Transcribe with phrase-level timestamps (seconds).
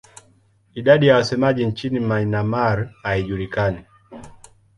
[0.73, 3.85] Idadi ya wasemaji nchini Myanmar haijulikani.